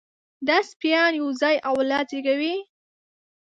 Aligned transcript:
دا 0.47 0.57
سپيان 0.71 1.11
یو 1.19 1.27
ځای 1.41 1.55
اولاد 1.71 2.05
زېږوي. 2.11 2.55